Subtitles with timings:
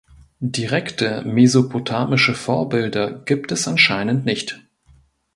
[0.39, 4.59] Direkte mesopotamische Vorbilder gibt es anscheinend nicht.